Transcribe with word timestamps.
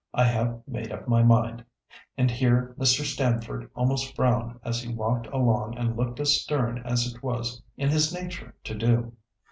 I 0.15 0.23
have 0.23 0.67
made 0.67 0.91
up 0.91 1.07
my 1.07 1.21
mind." 1.21 1.63
And 2.17 2.31
here 2.31 2.73
Mr. 2.79 3.03
Stamford 3.05 3.69
almost 3.75 4.15
frowned 4.15 4.59
as 4.63 4.81
he 4.81 4.91
walked 4.91 5.27
along 5.27 5.77
and 5.77 5.95
looked 5.95 6.19
as 6.19 6.41
stern 6.41 6.79
as 6.79 7.05
it 7.05 7.21
was 7.21 7.61
in 7.77 7.89
his 7.89 8.11
nature 8.11 8.55
to 8.63 8.73
do. 8.73 9.13